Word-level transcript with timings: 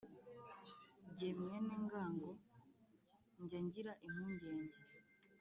jye 1.15 1.29
mwenengango 1.39 2.29
njya 3.41 3.59
ngira 3.65 3.91
impungenge 4.05 4.79